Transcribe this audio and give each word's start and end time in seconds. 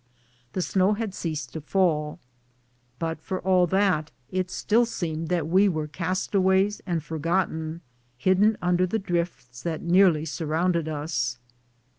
Tlie 0.55 0.63
snow 0.65 0.93
had 0.93 1.13
ceased 1.13 1.53
to 1.53 1.61
fall, 1.61 2.17
but 2.97 3.21
for 3.21 3.39
all 3.41 3.67
that 3.67 4.09
it 4.31 4.49
still 4.49 4.87
seemed 4.87 5.27
that 5.29 5.47
we 5.47 5.69
were 5.69 5.85
castaways 5.87 6.81
and 6.87 7.03
forgotten, 7.03 7.81
hidden 8.17 8.57
under 8.63 8.87
the 8.87 8.97
drifts 8.97 9.61
that 9.61 9.83
nearly 9.83 10.25
surrounded 10.25 10.87
us. 10.89 11.37